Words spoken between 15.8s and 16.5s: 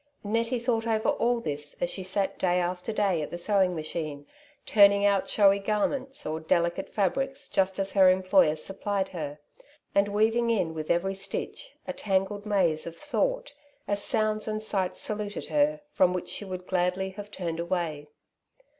from which she